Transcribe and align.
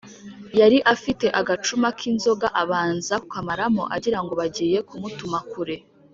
yari 0.59 0.77
afite 0.93 1.25
agacuma 1.39 1.87
k’inzoga 1.97 2.47
abanza 2.61 3.13
kukamaramo 3.23 3.83
agira 3.95 4.19
ngo 4.23 4.33
bagiye 4.39 4.77
kumutuma 4.89 5.39
kure. 5.51 5.77